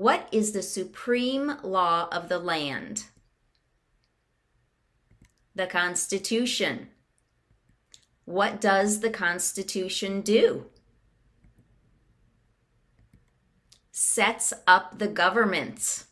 What 0.00 0.28
is 0.32 0.52
the 0.52 0.62
supreme 0.62 1.58
law 1.62 2.08
of 2.10 2.30
the 2.30 2.38
land? 2.38 3.04
The 5.54 5.66
Constitution. 5.66 6.88
What 8.24 8.62
does 8.62 9.00
the 9.00 9.10
Constitution 9.10 10.22
do? 10.22 10.64
Sets 13.92 14.54
up 14.66 14.98
the 14.98 15.06
government. 15.06 16.04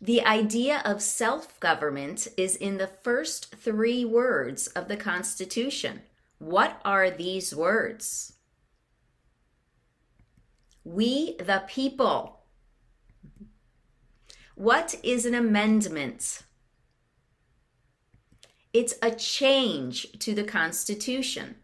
The 0.00 0.24
idea 0.24 0.82
of 0.84 1.00
self 1.00 1.60
government 1.60 2.26
is 2.36 2.56
in 2.56 2.78
the 2.78 2.90
first 3.04 3.54
three 3.54 4.04
words 4.04 4.66
of 4.66 4.88
the 4.88 4.96
Constitution. 4.96 6.02
What 6.38 6.80
are 6.84 7.08
these 7.08 7.54
words? 7.54 8.32
We 10.82 11.36
the 11.36 11.62
people. 11.68 12.33
What 14.54 14.94
is 15.02 15.26
an 15.26 15.34
amendment? 15.34 16.42
It's 18.72 18.94
a 19.02 19.10
change 19.10 20.18
to 20.20 20.32
the 20.32 20.44
Constitution. 20.44 21.56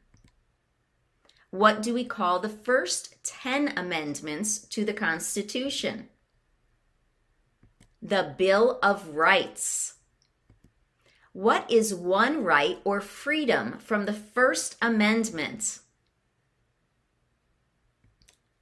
What 1.51 1.83
do 1.83 1.95
we 1.95 2.05
call 2.05 2.41
the 2.41 2.49
first 2.49 3.23
10 3.25 3.75
amendments 3.77 4.59
to 4.59 4.85
the 4.85 4.93
Constitution? 4.93 6.09
The 8.03 8.35
Bill 8.37 8.81
of 8.83 9.09
Rights. 9.09 9.95
What 11.33 11.71
is 11.71 11.95
one 11.95 12.43
right 12.43 12.79
or 12.85 13.01
freedom 13.01 13.79
from 13.79 14.07
the 14.07 14.13
First 14.13 14.77
Amendment? 14.83 15.79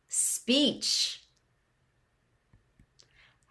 Speech. 0.06 1.17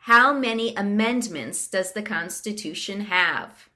How 0.08 0.32
many 0.32 0.74
amendments 0.74 1.68
does 1.68 1.92
the 1.92 2.02
Constitution 2.02 3.02
have? 3.12 3.68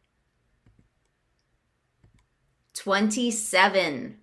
27. 2.73 4.17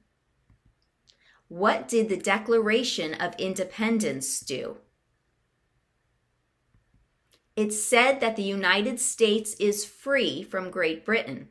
What 1.49 1.87
did 1.87 2.09
the 2.09 2.17
Declaration 2.17 3.13
of 3.13 3.35
Independence 3.39 4.41
do? 4.41 4.79
It 7.55 7.75
said 7.75 8.21
that 8.21 8.37
the 8.37 8.43
United 8.43 8.99
States 9.01 9.53
is 9.61 9.85
free 9.85 10.43
from 10.43 10.71
Great 10.71 11.05
Britain. 11.05 11.51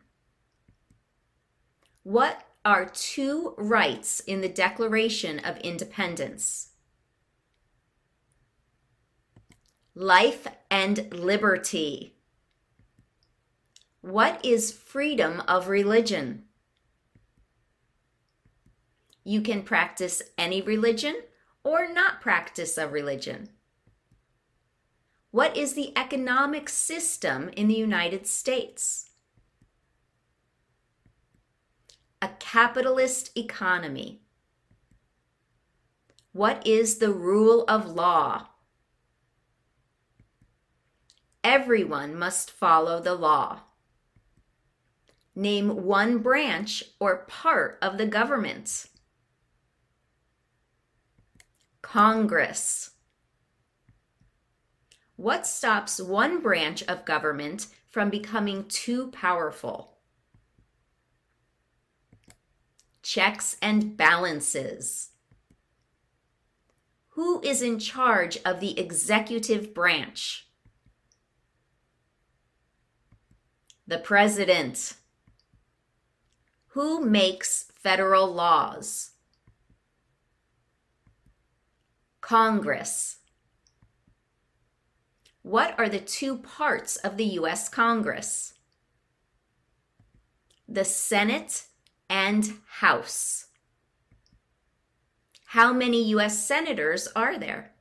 What 2.02 2.48
are 2.66 2.90
two 2.90 3.54
rights 3.60 4.22
in 4.22 4.42
the 4.42 4.50
Declaration 4.50 5.38
of 5.38 5.60
Independence? 5.60 6.67
Life 10.00 10.46
and 10.70 11.12
liberty. 11.12 12.14
What 14.02 14.46
is 14.46 14.72
freedom 14.72 15.42
of 15.48 15.70
religion? 15.70 16.44
You 19.24 19.42
can 19.42 19.64
practice 19.64 20.22
any 20.38 20.62
religion 20.62 21.16
or 21.64 21.92
not 21.92 22.22
practice 22.22 22.78
a 22.78 22.88
religion. 22.88 23.50
What 25.32 25.58
is 25.58 25.74
the 25.74 25.98
economic 25.98 26.70
system 26.70 27.50
in 27.58 27.68
the 27.68 27.74
United 27.74 28.28
States? 28.28 29.10
A 32.22 32.30
capitalist 32.38 33.36
economy. 33.36 34.22
What 36.34 36.68
is 36.68 37.00
the 37.00 37.12
rule 37.12 37.64
of 37.68 37.88
law? 37.88 38.50
Everyone 41.50 42.14
must 42.14 42.52
follow 42.52 43.00
the 43.00 43.16
law. 43.16 43.62
Name 45.34 45.86
one 45.86 46.18
branch 46.18 46.84
or 47.00 47.24
part 47.30 47.78
of 47.82 47.98
the 47.98 48.06
government. 48.06 48.88
Congress. 51.82 52.92
What 55.16 55.48
stops 55.48 56.02
one 56.02 56.42
branch 56.42 56.84
of 56.84 57.06
government 57.06 57.68
from 57.90 58.10
becoming 58.10 58.66
too 58.66 59.08
powerful? 59.12 60.00
Checks 63.02 63.56
and 63.62 63.96
balances. 63.96 65.12
Who 67.12 67.42
is 67.42 67.62
in 67.62 67.80
charge 67.80 68.38
of 68.44 68.60
the 68.60 68.78
executive 68.78 69.74
branch? 69.74 70.47
The 73.90 73.98
President. 73.98 74.96
Who 76.72 77.06
makes 77.06 77.72
federal 77.74 78.28
laws? 78.28 79.12
Congress. 82.20 83.20
What 85.42 85.74
are 85.80 85.88
the 85.88 86.02
two 86.02 86.36
parts 86.40 86.98
of 86.98 87.16
the 87.16 87.24
U.S. 87.40 87.70
Congress? 87.70 88.56
The 90.68 90.84
Senate 90.84 91.68
and 92.10 92.60
House. 92.68 93.46
How 95.46 95.72
many 95.72 96.04
U.S. 96.10 96.46
senators 96.46 97.08
are 97.16 97.38
there? 97.38 97.72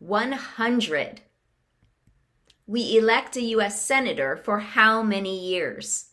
100. 0.00 1.22
We 2.68 2.96
elect 2.98 3.34
a 3.34 3.42
U.S. 3.56 3.82
senator 3.82 4.36
for 4.36 4.58
how 4.58 5.02
many 5.02 5.48
years? 5.48 6.10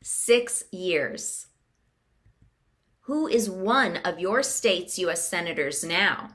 Six 0.00 0.62
years. 0.70 1.48
Who 3.00 3.26
is 3.26 3.50
one 3.50 3.96
of 4.04 4.20
your 4.20 4.44
state's 4.44 4.96
U.S. 5.00 5.28
senators 5.28 5.82
now? 5.82 6.28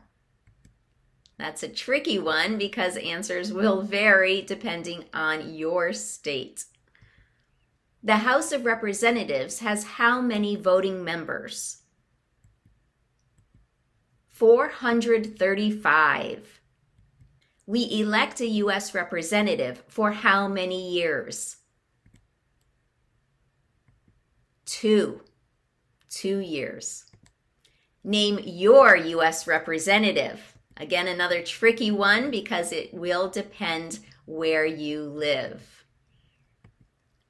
That's 1.37 1.63
a 1.63 1.69
tricky 1.69 2.19
one 2.19 2.57
because 2.57 2.97
answers 2.97 3.53
will 3.53 3.83
vary 3.83 4.41
depending 4.41 5.05
on 5.13 5.53
your 5.53 5.93
state. 5.93 6.65
The 8.03 8.17
House 8.17 8.51
of 8.51 8.65
Representatives 8.65 9.59
has 9.59 9.95
how 9.95 10.19
many 10.19 10.57
voting 10.57 11.05
members? 11.05 11.83
435. 14.27 16.60
We 17.71 17.87
elect 18.01 18.41
a 18.41 18.47
U.S. 18.47 18.93
representative 18.93 19.81
for 19.87 20.11
how 20.11 20.49
many 20.49 20.91
years? 20.91 21.55
Two 24.65 25.21
two 26.09 26.39
years. 26.39 27.05
Name 28.03 28.41
your 28.43 28.97
U.S. 28.97 29.47
representative. 29.47 30.53
Again, 30.75 31.07
another 31.07 31.41
tricky 31.43 31.91
one 31.91 32.29
because 32.29 32.73
it 32.73 32.93
will 32.93 33.29
depend 33.29 33.99
where 34.25 34.65
you 34.65 35.03
live. 35.03 35.85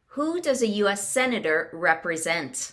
Who 0.07 0.41
does 0.41 0.63
a 0.63 0.67
U.S. 0.67 1.07
Senator 1.07 1.69
represent? 1.71 2.71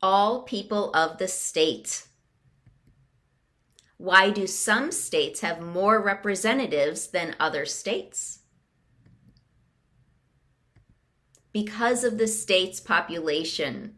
All 0.00 0.40
people 0.44 0.90
of 0.94 1.18
the 1.18 1.28
state. 1.28 2.06
Why 4.02 4.30
do 4.30 4.46
some 4.46 4.90
states 4.90 5.40
have 5.40 5.60
more 5.60 6.02
representatives 6.02 7.06
than 7.06 7.36
other 7.38 7.64
states? 7.64 8.42
because 11.52 12.02
of 12.02 12.18
the 12.18 12.26
state's 12.26 12.80
population. 12.80 13.94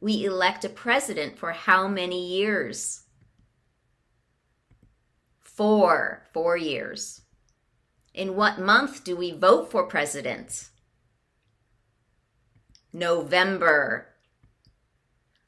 We 0.00 0.24
elect 0.24 0.64
a 0.64 0.68
president 0.68 1.38
for 1.38 1.52
how 1.52 1.86
many 1.86 2.26
years? 2.26 3.04
Four, 5.40 6.26
four 6.32 6.56
years. 6.56 7.20
In 8.14 8.34
what 8.34 8.58
month 8.58 9.04
do 9.04 9.14
we 9.14 9.30
vote 9.30 9.70
for 9.70 9.84
president? 9.84 10.70
November. 12.92 14.08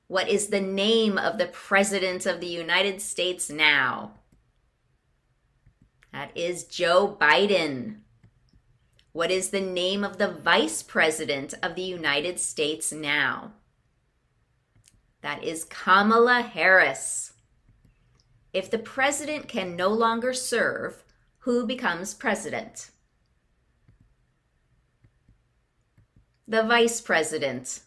What 0.06 0.28
is 0.28 0.48
the 0.48 0.60
name 0.60 1.16
of 1.16 1.38
the 1.38 1.46
President 1.46 2.26
of 2.26 2.40
the 2.40 2.46
United 2.46 3.00
States 3.00 3.48
now? 3.48 4.12
That 6.12 6.30
is 6.36 6.64
Joe 6.64 7.16
Biden. 7.18 8.00
What 9.12 9.30
is 9.30 9.50
the 9.50 9.60
name 9.60 10.04
of 10.04 10.18
the 10.18 10.28
Vice 10.28 10.82
President 10.82 11.54
of 11.62 11.74
the 11.74 11.82
United 11.82 12.38
States 12.38 12.92
now? 12.92 13.52
That 15.22 15.42
is 15.42 15.64
Kamala 15.64 16.42
Harris. 16.42 17.32
If 18.52 18.70
the 18.70 18.78
president 18.78 19.48
can 19.48 19.74
no 19.74 19.88
longer 19.88 20.34
serve, 20.34 21.02
who 21.38 21.66
becomes 21.66 22.12
president? 22.12 22.90
The 26.46 26.62
vice 26.62 27.00
president. 27.00 27.80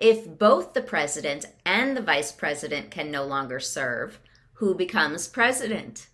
If 0.00 0.38
both 0.38 0.74
the 0.74 0.80
president 0.80 1.46
and 1.66 1.96
the 1.96 2.02
vice 2.02 2.30
president 2.30 2.92
can 2.92 3.10
no 3.10 3.24
longer 3.24 3.58
serve, 3.58 4.20
who 4.54 4.74
becomes 4.74 5.26
president? 5.26 6.06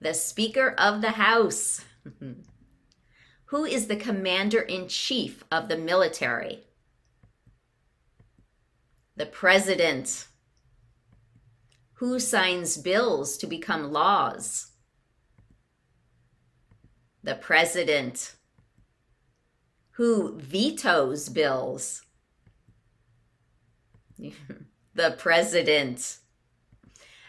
The 0.00 0.12
Speaker 0.12 0.74
of 0.76 1.00
the 1.00 1.12
House. 1.12 1.82
who 3.46 3.64
is 3.64 3.86
the 3.86 3.96
commander 3.96 4.60
in 4.60 4.86
chief 4.88 5.42
of 5.50 5.68
the 5.68 5.78
military? 5.78 6.64
The 9.16 9.26
president. 9.26 10.26
Who 11.94 12.20
signs 12.20 12.76
bills 12.76 13.38
to 13.38 13.46
become 13.46 13.90
laws? 13.90 14.72
The 17.22 17.36
president 17.36 18.34
who 19.94 20.38
vetoes 20.38 21.28
bills? 21.28 22.02
the 24.94 25.14
president. 25.18 26.18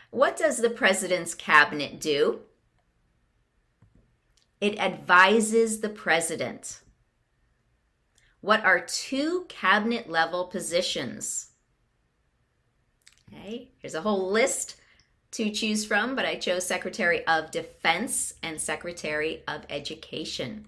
What 0.09 0.37
does 0.37 0.57
the 0.57 0.69
president's 0.69 1.33
cabinet 1.33 1.99
do? 1.99 2.41
It 4.61 4.79
advises 4.79 5.81
the 5.81 5.89
president. 5.89 6.81
What 8.41 8.63
are 8.63 8.79
two 8.79 9.45
cabinet 9.49 10.09
level 10.09 10.45
positions? 10.45 11.49
Okay, 13.31 13.71
here's 13.79 13.95
a 13.95 14.01
whole 14.01 14.31
list 14.31 14.77
to 15.31 15.51
choose 15.51 15.85
from, 15.85 16.15
but 16.15 16.25
I 16.25 16.35
chose 16.35 16.65
Secretary 16.65 17.25
of 17.27 17.51
Defense 17.51 18.35
and 18.41 18.61
Secretary 18.61 19.43
of 19.47 19.65
Education. 19.69 20.67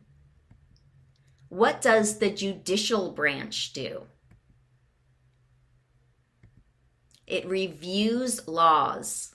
What 1.49 1.81
does 1.81 2.19
the 2.19 2.29
judicial 2.29 3.11
branch 3.11 3.71
do? 3.73 4.03
It 7.25 7.45
reviews 7.45 8.47
laws. 8.47 9.33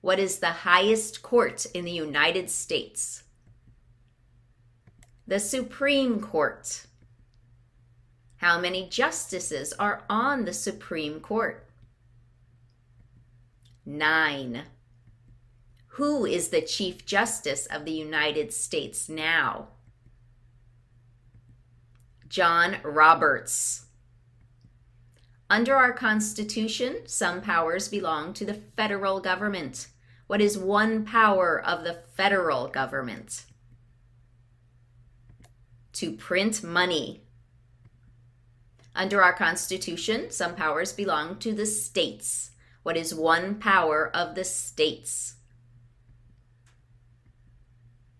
What 0.00 0.18
is 0.18 0.38
the 0.38 0.46
highest 0.46 1.22
court 1.22 1.66
in 1.66 1.84
the 1.84 1.90
United 1.90 2.50
States? 2.50 3.24
The 5.26 5.40
Supreme 5.40 6.20
Court. 6.20 6.86
How 8.36 8.60
many 8.60 8.88
justices 8.88 9.72
are 9.72 10.04
on 10.08 10.44
the 10.44 10.52
Supreme 10.52 11.20
Court? 11.20 11.68
Nine. 13.84 14.64
Who 15.88 16.26
is 16.26 16.48
the 16.48 16.62
Chief 16.62 17.06
Justice 17.06 17.66
of 17.66 17.84
the 17.84 17.92
United 17.92 18.52
States 18.52 19.08
now? 19.08 19.68
John 22.28 22.78
Roberts. 22.82 23.86
Under 25.48 25.76
our 25.76 25.92
Constitution, 25.92 27.06
some 27.06 27.40
powers 27.40 27.88
belong 27.88 28.32
to 28.34 28.44
the 28.44 28.54
federal 28.54 29.20
government. 29.20 29.88
What 30.26 30.40
is 30.40 30.58
one 30.58 31.04
power 31.04 31.62
of 31.62 31.84
the 31.84 32.02
federal 32.16 32.66
government? 32.66 33.44
To 35.92 36.12
print 36.12 36.64
money. 36.64 37.22
Under 38.94 39.22
our 39.22 39.34
Constitution, 39.34 40.30
some 40.30 40.56
powers 40.56 40.92
belong 40.92 41.38
to 41.40 41.52
the 41.52 41.66
states. 41.66 42.50
What 42.82 42.96
is 42.96 43.14
one 43.14 43.56
power 43.56 44.10
of 44.14 44.34
the 44.34 44.44
states? 44.44 45.34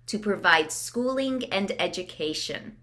To 0.06 0.18
provide 0.18 0.70
schooling 0.70 1.44
and 1.52 1.72
education. 1.80 2.76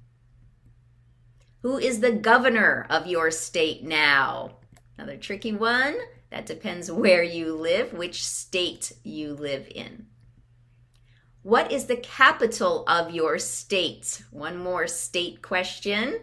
Who 1.63 1.77
is 1.77 2.01
the 2.01 2.11
governor 2.11 2.85
of 2.89 3.07
your 3.07 3.31
state 3.31 3.85
now? 3.85 4.57
Another 4.97 5.15
tricky 5.15 5.53
one. 5.53 5.95
That 6.29 6.45
depends 6.45 6.91
where 6.91 7.23
you 7.23 7.55
live, 7.55 7.93
which 7.93 8.25
state 8.25 8.91
you 9.03 9.33
live 9.33 9.69
in. 9.73 10.07
What 11.41 11.71
is 11.71 11.85
the 11.85 11.95
capital 11.95 12.83
of 12.85 13.13
your 13.13 13.39
state? 13.39 14.23
One 14.31 14.57
more 14.57 14.87
state 14.87 15.41
question. 15.41 16.19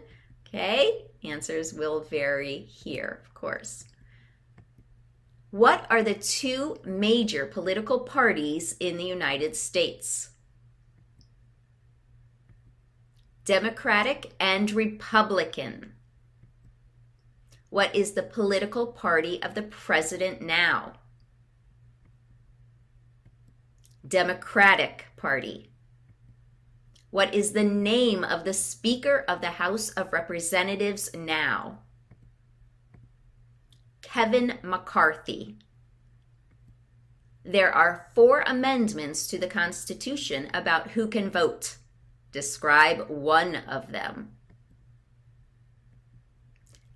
Okay, 0.47 1.05
answers 1.23 1.73
will 1.73 2.01
vary 2.01 2.59
here, 2.59 3.23
of 3.25 3.33
course. 3.33 3.85
What 5.49 5.87
are 5.89 6.03
the 6.03 6.13
two 6.13 6.77
major 6.85 7.47
political 7.47 8.01
parties 8.01 8.75
in 8.79 8.97
the 8.97 9.05
United 9.05 9.55
States? 9.55 10.30
Democratic 13.51 14.31
and 14.39 14.71
Republican. 14.71 15.91
What 17.69 17.93
is 17.93 18.13
the 18.13 18.23
political 18.23 18.87
party 18.87 19.43
of 19.43 19.55
the 19.55 19.61
president 19.61 20.41
now? 20.41 20.93
Democratic 24.07 25.07
Party. 25.17 25.69
What 27.09 27.35
is 27.35 27.51
the 27.51 27.65
name 27.65 28.23
of 28.23 28.45
the 28.45 28.53
Speaker 28.53 29.25
of 29.27 29.41
the 29.41 29.47
House 29.47 29.89
of 29.89 30.13
Representatives 30.13 31.13
now? 31.13 31.79
Kevin 34.01 34.59
McCarthy. 34.63 35.57
There 37.43 37.73
are 37.73 38.07
four 38.15 38.45
amendments 38.47 39.27
to 39.27 39.37
the 39.37 39.47
Constitution 39.47 40.49
about 40.53 40.91
who 40.91 41.09
can 41.09 41.29
vote. 41.29 41.75
Describe 42.31 43.09
one 43.09 43.55
of 43.55 43.91
them. 43.91 44.31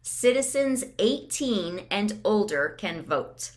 Citizens 0.02 0.86
18 0.98 1.88
and 1.92 2.22
older 2.24 2.76
can 2.78 3.04
vote. 3.04 3.52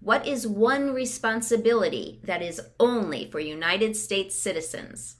What 0.00 0.26
is 0.26 0.46
one 0.46 0.92
responsibility 0.92 2.20
that 2.24 2.42
is 2.42 2.60
only 2.78 3.30
for 3.30 3.40
United 3.40 3.96
States 3.96 4.34
citizens? 4.34 5.16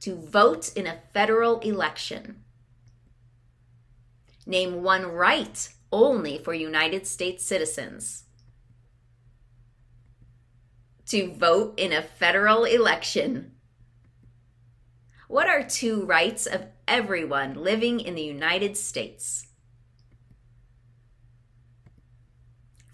To 0.00 0.16
vote 0.16 0.72
in 0.74 0.86
a 0.86 1.00
federal 1.12 1.60
election. 1.60 2.44
Name 4.46 4.82
one 4.82 5.06
right 5.06 5.68
only 5.90 6.38
for 6.38 6.54
United 6.54 7.06
States 7.06 7.44
citizens 7.44 8.24
to 11.12 11.30
vote 11.30 11.74
in 11.76 11.92
a 11.92 12.00
federal 12.00 12.64
election. 12.64 13.52
What 15.28 15.46
are 15.46 15.62
two 15.62 16.06
rights 16.06 16.46
of 16.46 16.64
everyone 16.88 17.52
living 17.52 18.00
in 18.00 18.14
the 18.14 18.22
United 18.22 18.78
States? 18.78 19.46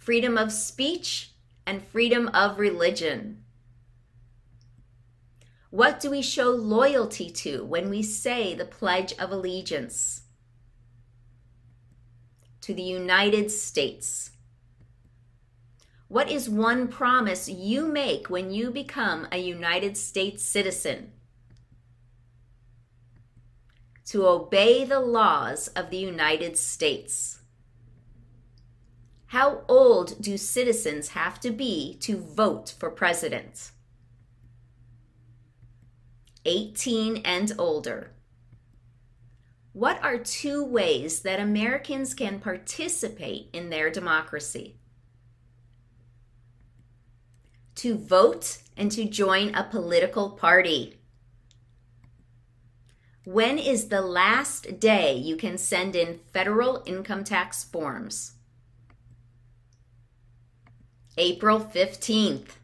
Freedom 0.01 0.37
of 0.37 0.51
speech 0.51 1.31
and 1.65 1.81
freedom 1.81 2.29
of 2.35 2.59
religion. 2.59 3.45
What 5.71 6.01
do 6.01 6.11
we 6.11 6.21
show 6.21 6.51
loyalty 6.51 7.31
to 7.31 7.65
when 7.65 7.89
we 7.89 8.03
say 8.03 8.53
the 8.53 8.65
Pledge 8.65 9.13
of 9.13 9.31
Allegiance? 9.31 10.23
To 12.63 12.75
the 12.75 12.83
United 12.83 13.53
States. 13.53 14.33
What 16.09 16.31
is 16.31 16.49
one 16.49 16.89
promise 16.89 17.51
you 17.51 17.87
make 17.87 18.31
when 18.31 18.51
you 18.51 18.71
become 18.71 19.29
a 19.31 19.37
United 19.37 19.95
States 19.99 20.43
citizen? 20.43 21.13
To 24.07 24.27
obey 24.27 24.87
the 24.87 25.01
laws 25.01 25.69
of 25.69 25.91
the 25.91 25.99
United 25.99 26.57
States. 26.57 27.41
How 29.27 29.65
old 29.69 30.23
do 30.23 30.39
citizens 30.39 31.09
have 31.09 31.39
to 31.41 31.51
be 31.51 31.99
to 32.01 32.17
vote 32.17 32.75
for 32.79 32.91
president? 32.91 33.73
18 36.47 37.19
and 37.19 37.53
older. 37.59 38.15
What 39.75 40.03
are 40.03 40.17
two 40.17 40.65
ways 40.65 41.21
that 41.21 41.39
Americans 41.39 42.15
can 42.15 42.41
participate 42.41 43.51
in 43.53 43.69
their 43.69 43.91
democracy? 43.91 44.79
To 47.79 47.97
vote 47.97 48.59
and 48.77 48.91
to 48.91 49.05
join 49.05 49.55
a 49.55 49.63
political 49.63 50.31
party. 50.31 50.97
When 53.25 53.57
is 53.57 53.89
the 53.89 54.01
last 54.01 54.81
day 54.81 55.15
you 55.15 55.37
can 55.37 55.59
send 55.59 55.95
in 55.95 56.19
federal 56.33 56.83
income 56.87 57.23
tax 57.23 57.63
forms? 57.63 58.33
April 61.17 61.61
15th. 61.61 62.57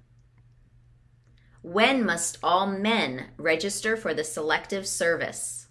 When 1.62 2.04
must 2.04 2.38
all 2.42 2.66
men 2.66 3.28
register 3.36 3.96
for 3.96 4.14
the 4.14 4.24
Selective 4.24 4.84
Service? 4.84 5.68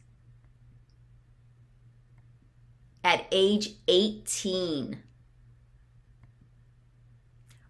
At 3.04 3.26
age 3.30 3.72
18. 3.90 5.04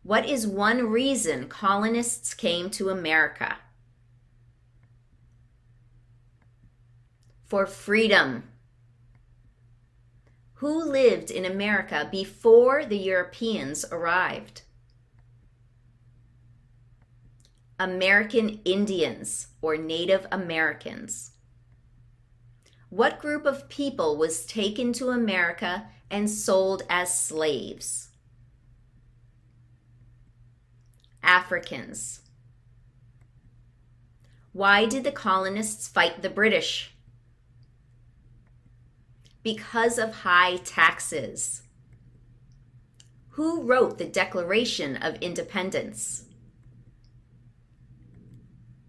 What 0.03 0.25
is 0.25 0.45
one 0.45 0.89
reason 0.89 1.47
colonists 1.47 2.33
came 2.33 2.69
to 2.71 2.89
America? 2.89 3.55
For 7.45 7.65
freedom. 7.65 8.43
Who 10.55 10.83
lived 10.83 11.31
in 11.31 11.45
America 11.45 12.07
before 12.11 12.85
the 12.85 12.97
Europeans 12.97 13.85
arrived? 13.91 14.63
American 17.79 18.59
Indians 18.65 19.47
or 19.61 19.77
Native 19.77 20.27
Americans. 20.33 21.31
What 22.89 23.19
group 23.19 23.45
of 23.45 23.69
people 23.69 24.17
was 24.17 24.45
taken 24.45 24.91
to 24.93 25.09
America 25.11 25.87
and 26.11 26.29
sold 26.29 26.83
as 26.89 27.17
slaves? 27.17 28.09
Africans. 31.23 32.21
Why 34.51 34.85
did 34.85 35.03
the 35.03 35.11
colonists 35.11 35.87
fight 35.87 36.21
the 36.21 36.29
British? 36.29 36.93
Because 39.41 39.97
of 39.97 40.13
high 40.17 40.57
taxes. 40.57 41.63
Who 43.29 43.63
wrote 43.63 43.97
the 43.97 44.05
Declaration 44.05 44.95
of 44.95 45.15
Independence? 45.15 46.25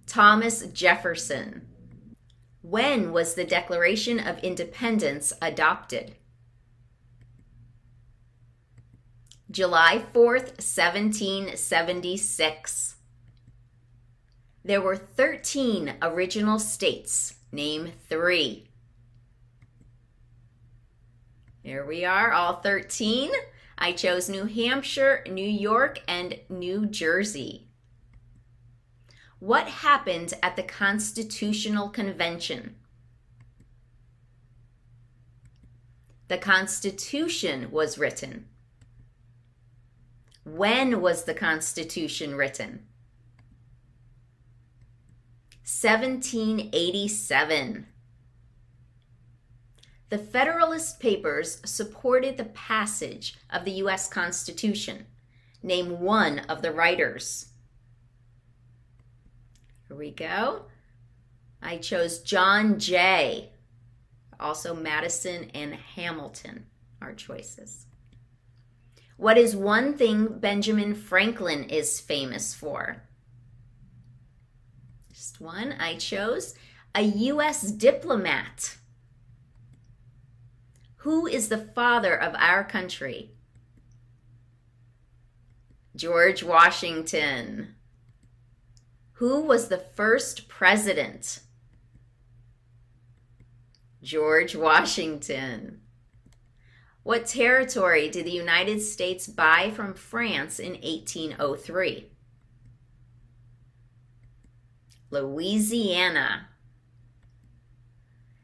Thomas 0.06 0.66
Jefferson. 0.66 1.66
When 2.60 3.12
was 3.12 3.34
the 3.34 3.44
Declaration 3.44 4.20
of 4.20 4.38
Independence 4.40 5.32
adopted? 5.40 6.14
July 9.54 10.04
4th, 10.12 10.58
1776. 10.58 12.96
There 14.64 14.80
were 14.80 14.96
13 14.96 15.94
original 16.02 16.58
states. 16.58 17.36
Name 17.52 17.92
three. 18.08 18.66
Here 21.62 21.86
we 21.86 22.04
are, 22.04 22.32
all 22.32 22.54
13. 22.54 23.30
I 23.78 23.92
chose 23.92 24.28
New 24.28 24.46
Hampshire, 24.46 25.22
New 25.30 25.48
York, 25.48 26.00
and 26.08 26.40
New 26.48 26.86
Jersey. 26.86 27.68
What 29.38 29.68
happened 29.68 30.34
at 30.42 30.56
the 30.56 30.64
Constitutional 30.64 31.90
Convention? 31.90 32.74
The 36.26 36.38
Constitution 36.38 37.70
was 37.70 37.98
written. 37.98 38.48
When 40.44 41.00
was 41.00 41.24
the 41.24 41.34
Constitution 41.34 42.36
written? 42.36 42.86
1787. 45.64 47.86
The 50.10 50.18
Federalist 50.18 51.00
Papers 51.00 51.62
supported 51.64 52.36
the 52.36 52.44
passage 52.44 53.38
of 53.48 53.64
the 53.64 53.70
U.S. 53.72 54.06
Constitution. 54.06 55.06
Name 55.62 56.00
one 56.00 56.40
of 56.40 56.60
the 56.60 56.72
writers. 56.72 57.46
Here 59.88 59.96
we 59.96 60.10
go. 60.10 60.66
I 61.62 61.78
chose 61.78 62.18
John 62.18 62.78
Jay. 62.78 63.52
Also, 64.38 64.74
Madison 64.74 65.50
and 65.54 65.74
Hamilton 65.74 66.66
are 67.00 67.14
choices. 67.14 67.86
What 69.16 69.38
is 69.38 69.54
one 69.54 69.94
thing 69.94 70.38
Benjamin 70.38 70.94
Franklin 70.94 71.64
is 71.64 72.00
famous 72.00 72.52
for? 72.52 73.02
Just 75.12 75.40
one. 75.40 75.74
I 75.78 75.94
chose 75.96 76.54
a 76.94 77.02
U.S. 77.02 77.70
diplomat. 77.70 78.76
Who 80.98 81.26
is 81.26 81.48
the 81.48 81.58
father 81.58 82.14
of 82.20 82.34
our 82.36 82.64
country? 82.64 83.30
George 85.94 86.42
Washington. 86.42 87.76
Who 89.18 89.42
was 89.42 89.68
the 89.68 89.78
first 89.78 90.48
president? 90.48 91.40
George 94.02 94.56
Washington. 94.56 95.83
What 97.04 97.26
territory 97.26 98.08
did 98.08 98.24
the 98.24 98.30
United 98.30 98.80
States 98.80 99.26
buy 99.26 99.70
from 99.70 99.92
France 99.92 100.58
in 100.58 100.72
1803? 100.72 102.06
Louisiana. 105.10 106.48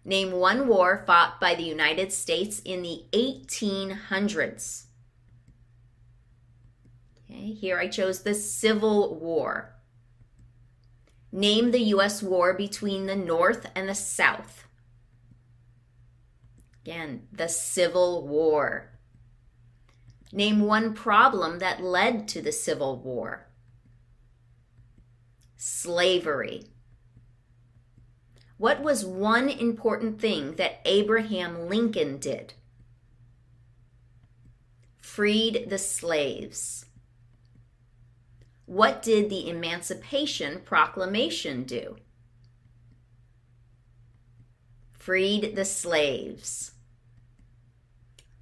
Name 0.05 0.33
one 0.33 0.69
war 0.69 1.03
fought 1.07 1.41
by 1.41 1.55
the 1.55 1.63
United 1.63 2.13
States 2.13 2.61
in 2.63 2.83
the 2.83 3.05
1800s. 3.13 4.85
Okay, 7.25 7.53
here 7.55 7.79
I 7.79 7.89
chose 7.89 8.23
the 8.23 8.35
Civil 8.35 9.19
War. 9.19 9.75
Name 11.33 11.71
the 11.71 11.81
U.S. 11.95 12.23
war 12.23 12.53
between 12.53 13.07
the 13.07 13.17
North 13.17 13.71
and 13.75 13.89
the 13.89 13.95
South. 13.95 14.65
Again, 16.85 17.27
the 17.33 17.49
Civil 17.49 18.27
War. 18.27 18.91
Name 20.33 20.61
one 20.61 20.95
problem 20.95 21.59
that 21.59 21.83
led 21.83 22.29
to 22.29 22.41
the 22.41 22.53
Civil 22.53 22.97
War. 22.97 23.49
Slavery. 25.57 26.65
What 28.57 28.83
was 28.83 29.05
one 29.05 29.49
important 29.49 30.21
thing 30.21 30.57
that 30.57 30.81
Abraham 30.85 31.69
Lincoln 31.69 32.19
did? 32.19 32.55
Freed 34.99 35.69
the 35.69 35.79
slaves. 35.79 36.87
What 38.67 39.03
did 39.03 39.29
the 39.29 39.51
Emancipation 39.51 40.61
Proclamation 40.61 41.65
do? 41.65 41.97
Freed 45.01 45.57
the 45.57 45.65
slaves. 45.65 46.73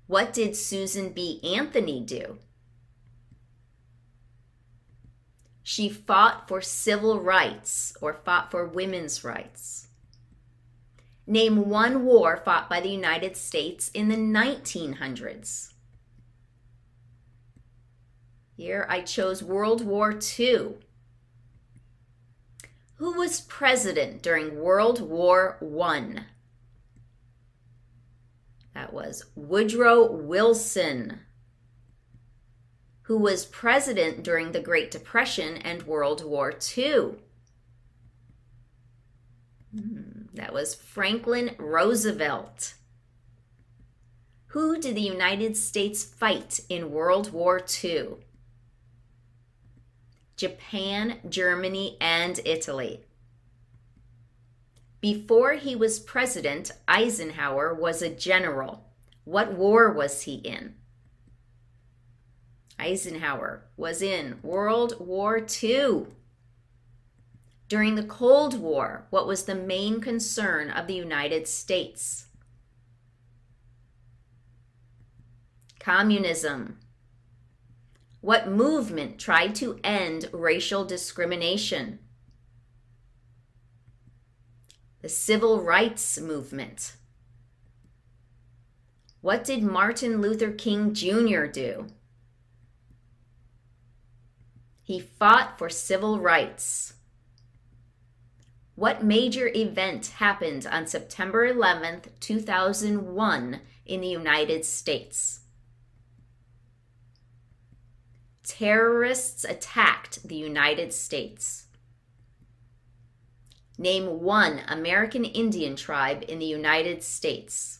What 0.08 0.32
did 0.32 0.56
Susan 0.56 1.10
B. 1.10 1.40
Anthony 1.44 2.00
do? 2.00 2.38
She 5.62 5.88
fought 5.88 6.48
for 6.48 6.60
civil 6.60 7.20
rights 7.20 7.96
or 8.00 8.12
fought 8.12 8.50
for 8.50 8.66
women's 8.66 9.22
rights. 9.22 9.86
Name 11.26 11.68
one 11.68 12.04
war 12.04 12.36
fought 12.44 12.68
by 12.68 12.80
the 12.80 12.88
United 12.88 13.36
States 13.36 13.88
in 13.94 14.08
the 14.08 14.16
1900s. 14.16 15.74
Here 18.56 18.84
I 18.88 19.02
chose 19.02 19.44
World 19.44 19.84
War 19.84 20.18
II. 20.38 20.76
Who 22.96 23.12
was 23.12 23.42
president 23.42 24.22
during 24.22 24.58
World 24.58 25.00
War 25.00 25.58
I? 25.62 26.24
That 28.78 28.92
was 28.92 29.24
Woodrow 29.34 30.08
Wilson, 30.08 31.18
who 33.02 33.18
was 33.18 33.44
president 33.44 34.22
during 34.22 34.52
the 34.52 34.60
Great 34.60 34.92
Depression 34.92 35.56
and 35.56 35.82
World 35.82 36.24
War 36.24 36.54
II. 36.76 37.16
Hmm, 39.74 40.26
that 40.32 40.52
was 40.52 40.76
Franklin 40.76 41.56
Roosevelt. 41.58 42.74
Who 44.52 44.78
did 44.78 44.94
the 44.94 45.00
United 45.00 45.56
States 45.56 46.04
fight 46.04 46.60
in 46.68 46.92
World 46.92 47.32
War 47.32 47.60
II? 47.82 48.18
Japan, 50.36 51.18
Germany, 51.28 51.96
and 52.00 52.38
Italy. 52.44 53.07
Before 55.00 55.52
he 55.52 55.76
was 55.76 56.00
president, 56.00 56.72
Eisenhower 56.88 57.72
was 57.72 58.02
a 58.02 58.10
general. 58.10 58.84
What 59.24 59.52
war 59.52 59.92
was 59.92 60.22
he 60.22 60.36
in? 60.36 60.74
Eisenhower 62.80 63.64
was 63.76 64.02
in 64.02 64.38
World 64.42 64.94
War 64.98 65.44
II. 65.62 66.06
During 67.68 67.94
the 67.94 68.04
Cold 68.04 68.58
War, 68.58 69.06
what 69.10 69.26
was 69.26 69.44
the 69.44 69.54
main 69.54 70.00
concern 70.00 70.70
of 70.70 70.86
the 70.86 70.94
United 70.94 71.46
States? 71.46 72.26
Communism. 75.78 76.78
What 78.20 78.48
movement 78.48 79.18
tried 79.18 79.54
to 79.56 79.78
end 79.84 80.28
racial 80.32 80.84
discrimination? 80.84 82.00
The 85.00 85.08
civil 85.08 85.62
rights 85.62 86.18
movement. 86.18 86.94
What 89.20 89.44
did 89.44 89.62
Martin 89.62 90.20
Luther 90.20 90.52
King 90.52 90.94
Jr. 90.94 91.46
do? 91.46 91.86
He 94.82 95.00
fought 95.00 95.58
for 95.58 95.68
civil 95.68 96.18
rights. 96.18 96.94
What 98.74 99.04
major 99.04 99.50
event 99.54 100.06
happened 100.06 100.66
on 100.70 100.86
September 100.86 101.52
11th, 101.52 102.06
2001 102.20 103.60
in 103.86 104.00
the 104.00 104.08
United 104.08 104.64
States? 104.64 105.40
Terrorists 108.44 109.44
attacked 109.44 110.26
the 110.26 110.36
United 110.36 110.92
States. 110.92 111.67
Name 113.80 114.20
one 114.20 114.62
American 114.66 115.24
Indian 115.24 115.76
tribe 115.76 116.24
in 116.26 116.40
the 116.40 116.46
United 116.46 117.04
States. 117.04 117.78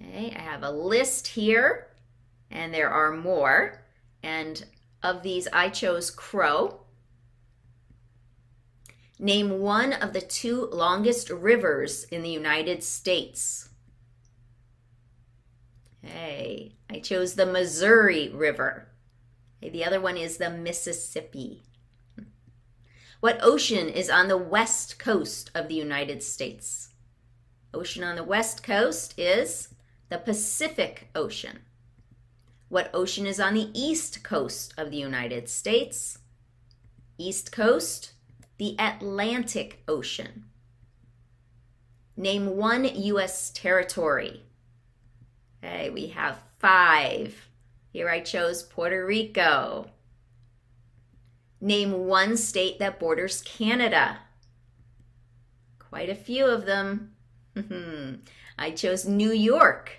Okay, 0.00 0.34
I 0.34 0.40
have 0.40 0.62
a 0.62 0.70
list 0.70 1.26
here, 1.26 1.88
and 2.50 2.72
there 2.72 2.88
are 2.88 3.12
more. 3.12 3.84
And 4.22 4.64
of 5.02 5.22
these, 5.22 5.46
I 5.52 5.68
chose 5.68 6.10
Crow. 6.10 6.80
Name 9.18 9.58
one 9.58 9.92
of 9.92 10.14
the 10.14 10.20
two 10.22 10.66
longest 10.72 11.28
rivers 11.28 12.04
in 12.04 12.22
the 12.22 12.30
United 12.30 12.82
States. 12.82 13.68
Okay, 16.02 16.72
I 16.88 17.00
chose 17.00 17.34
the 17.34 17.44
Missouri 17.44 18.30
River. 18.30 18.88
Okay, 19.60 19.70
the 19.70 19.84
other 19.84 20.00
one 20.00 20.16
is 20.16 20.38
the 20.38 20.48
Mississippi. 20.48 21.64
What 23.20 23.40
ocean 23.42 23.88
is 23.88 24.08
on 24.08 24.28
the 24.28 24.36
west 24.36 25.00
coast 25.00 25.50
of 25.52 25.66
the 25.66 25.74
United 25.74 26.22
States? 26.22 26.90
Ocean 27.74 28.04
on 28.04 28.14
the 28.14 28.22
west 28.22 28.62
coast 28.62 29.18
is 29.18 29.74
the 30.08 30.18
Pacific 30.18 31.08
Ocean. 31.16 31.58
What 32.68 32.90
ocean 32.94 33.26
is 33.26 33.40
on 33.40 33.54
the 33.54 33.70
east 33.74 34.22
coast 34.22 34.72
of 34.78 34.92
the 34.92 34.98
United 34.98 35.48
States? 35.48 36.18
East 37.18 37.50
coast, 37.50 38.12
the 38.56 38.76
Atlantic 38.78 39.82
Ocean. 39.88 40.44
Name 42.16 42.56
one 42.56 42.84
U.S. 42.84 43.50
territory. 43.50 44.44
Okay, 45.64 45.90
we 45.90 46.06
have 46.08 46.38
five. 46.60 47.48
Here 47.92 48.08
I 48.08 48.20
chose 48.20 48.62
Puerto 48.62 49.04
Rico. 49.04 49.90
Name 51.60 52.06
one 52.06 52.36
state 52.36 52.78
that 52.78 53.00
borders 53.00 53.42
Canada. 53.42 54.18
Quite 55.78 56.08
a 56.08 56.14
few 56.14 56.46
of 56.46 56.66
them. 56.66 57.12
I 58.58 58.70
chose 58.70 59.04
New 59.04 59.32
York. 59.32 59.98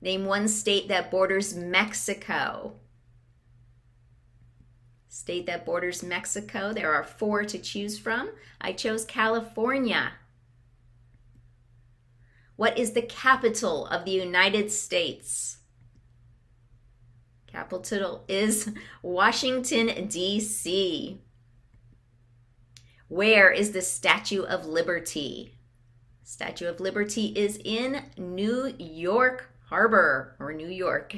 Name 0.00 0.24
one 0.24 0.48
state 0.48 0.88
that 0.88 1.10
borders 1.10 1.54
Mexico. 1.54 2.74
State 5.08 5.46
that 5.46 5.64
borders 5.64 6.02
Mexico. 6.02 6.72
There 6.72 6.92
are 6.92 7.04
four 7.04 7.44
to 7.44 7.58
choose 7.58 7.98
from. 7.98 8.30
I 8.60 8.72
chose 8.72 9.04
California. 9.04 10.12
What 12.56 12.78
is 12.78 12.92
the 12.92 13.02
capital 13.02 13.86
of 13.86 14.04
the 14.04 14.10
United 14.10 14.72
States? 14.72 15.58
Capital 17.52 18.24
is 18.28 18.70
Washington, 19.02 20.08
D.C. 20.08 21.20
Where 23.08 23.50
is 23.50 23.72
the 23.72 23.82
Statue 23.82 24.42
of 24.42 24.64
Liberty? 24.64 25.58
Statue 26.22 26.66
of 26.66 26.80
Liberty 26.80 27.26
is 27.26 27.60
in 27.62 28.04
New 28.16 28.74
York 28.78 29.50
Harbor 29.66 30.34
or 30.40 30.54
New 30.54 30.68
York. 30.68 31.14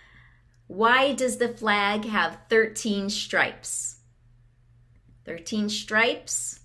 Why 0.66 1.14
does 1.14 1.38
the 1.38 1.48
flag 1.48 2.04
have 2.04 2.40
13 2.50 3.08
stripes? 3.08 4.00
13 5.24 5.70
stripes 5.70 6.60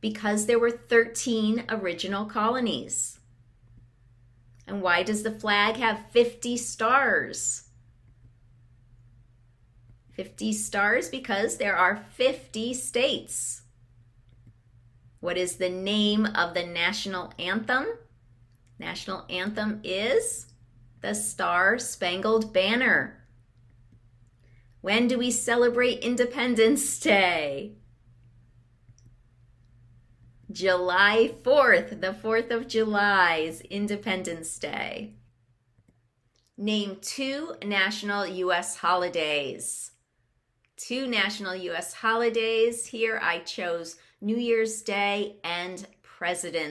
because 0.00 0.46
there 0.46 0.60
were 0.60 0.70
13 0.70 1.64
original 1.68 2.26
colonies. 2.26 3.18
And 4.66 4.82
why 4.82 5.02
does 5.02 5.22
the 5.22 5.32
flag 5.32 5.76
have 5.76 6.10
50 6.10 6.56
stars? 6.56 7.64
50 10.22 10.52
stars 10.52 11.08
because 11.08 11.56
there 11.56 11.76
are 11.76 11.96
50 11.96 12.74
states. 12.74 13.62
What 15.18 15.36
is 15.36 15.56
the 15.56 15.68
name 15.68 16.26
of 16.26 16.54
the 16.54 16.64
national 16.64 17.32
anthem? 17.40 17.86
National 18.78 19.24
anthem 19.28 19.80
is 19.82 20.46
the 21.00 21.14
Star 21.14 21.76
Spangled 21.76 22.52
Banner. 22.52 23.24
When 24.80 25.08
do 25.08 25.18
we 25.18 25.32
celebrate 25.32 26.04
Independence 26.04 27.00
Day? 27.00 27.78
July 30.52 31.34
4th, 31.42 32.00
the 32.00 32.12
4th 32.12 32.52
of 32.52 32.68
July 32.68 33.38
is 33.38 33.60
Independence 33.62 34.56
Day. 34.56 35.14
Name 36.56 36.98
two 37.00 37.54
national 37.64 38.24
U.S. 38.26 38.76
holidays 38.76 39.91
two 40.76 41.06
national 41.06 41.54
US 41.54 41.92
holidays. 41.92 42.86
Here 42.86 43.20
I 43.22 43.40
chose 43.40 43.96
New 44.20 44.36
Year's 44.36 44.82
Day 44.82 45.36
and 45.44 45.86
President's 46.02 46.62